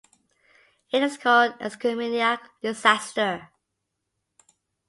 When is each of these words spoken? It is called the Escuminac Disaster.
It 0.91 1.03
is 1.03 1.15
called 1.15 1.59
the 1.59 1.65
Escuminac 1.65 2.39
Disaster. 2.63 3.49